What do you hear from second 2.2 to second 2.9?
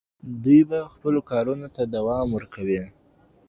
ورکوي.